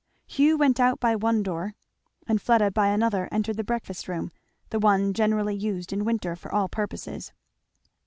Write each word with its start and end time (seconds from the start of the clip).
Hugh 0.25 0.57
went 0.57 0.79
out 0.79 0.99
by 0.99 1.15
one 1.15 1.43
door 1.43 1.75
and 2.25 2.41
Fleda 2.41 2.71
by 2.71 2.87
another 2.87 3.29
entered 3.31 3.57
the 3.57 3.63
breakfast 3.63 4.07
room; 4.07 4.31
the 4.71 4.79
one 4.79 5.13
generally 5.13 5.53
used 5.55 5.93
in 5.93 6.05
winter 6.05 6.35
for 6.35 6.51
all 6.51 6.67
purposes. 6.67 7.31